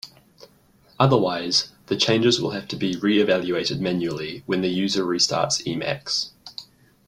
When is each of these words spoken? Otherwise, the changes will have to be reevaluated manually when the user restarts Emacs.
Otherwise, 0.99 1.73
the 1.85 1.95
changes 1.95 2.41
will 2.41 2.49
have 2.49 2.67
to 2.67 2.75
be 2.75 2.95
reevaluated 2.95 3.79
manually 3.79 4.41
when 4.47 4.61
the 4.61 4.67
user 4.67 5.05
restarts 5.05 5.61
Emacs. 5.67 6.31